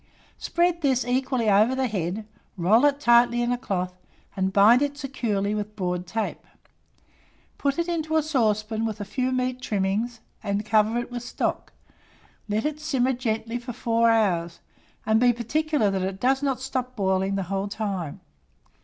Spread 0.39 0.81
this 0.81 1.05
equally 1.05 1.47
over 1.47 1.75
the 1.75 1.85
head, 1.85 2.25
roll 2.57 2.85
it 2.85 2.99
tightly 2.99 3.39
in 3.43 3.51
a 3.51 3.55
cloth, 3.59 3.93
and 4.35 4.51
bind 4.51 4.81
it 4.81 4.97
securely 4.97 5.53
with 5.53 5.75
broad 5.75 6.07
tape. 6.07 6.43
Put 7.59 7.77
it 7.77 7.87
into 7.87 8.17
a 8.17 8.23
saucepan 8.23 8.83
with 8.83 8.99
a 8.99 9.05
few 9.05 9.31
meat 9.31 9.61
trimmings, 9.61 10.19
and 10.41 10.65
cover 10.65 10.97
it 10.97 11.11
with 11.11 11.21
stock; 11.21 11.71
let 12.49 12.65
it 12.65 12.79
simmer 12.79 13.13
gently 13.13 13.59
for 13.59 13.73
4 13.73 14.09
hours, 14.09 14.59
and 15.05 15.19
be 15.19 15.31
particular 15.31 15.91
that 15.91 16.01
it 16.01 16.19
does 16.19 16.41
not 16.41 16.61
stop 16.61 16.95
boiling 16.95 17.35
the 17.35 17.43
whole 17.53 17.67
time. 17.67 18.21